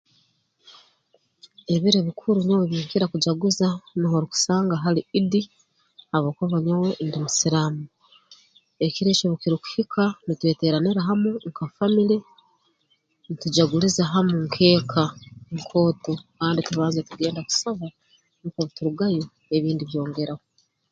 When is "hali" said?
4.83-5.01